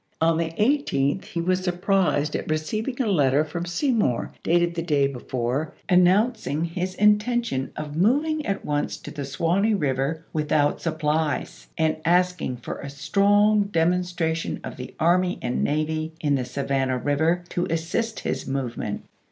[0.19, 0.39] On Feb., 1864.
[0.39, 5.75] the 18th he was surprised at receiving a letter from Seymour, dated the day before,
[5.87, 12.57] announcing his intention of moving at once to the Suwanee River without supplies, and asking
[12.57, 17.67] for a strong demon stration of the army and navy in the Savannah River to
[17.69, 19.03] assist his movement.